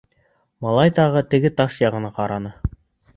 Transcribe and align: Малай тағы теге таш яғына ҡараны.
Малай 0.65 0.93
тағы 0.99 1.21
теге 1.33 1.51
таш 1.59 1.77
яғына 1.83 2.11
ҡараны. 2.17 2.53